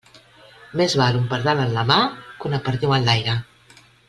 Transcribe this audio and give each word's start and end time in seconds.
Més 0.81 0.95
val 1.01 1.19
un 1.19 1.27
pardal 1.33 1.61
en 1.67 1.75
la 1.77 1.85
mà 1.93 1.99
que 2.41 2.51
una 2.53 2.63
perdiu 2.71 2.97
en 2.99 3.11
l'aire. 3.11 3.41